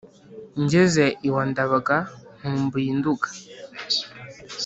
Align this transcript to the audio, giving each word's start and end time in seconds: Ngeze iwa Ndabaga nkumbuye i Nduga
Ngeze 0.61 1.05
iwa 1.27 1.43
Ndabaga 1.49 1.97
nkumbuye 2.37 2.87
i 2.93 2.95
Nduga 2.97 3.27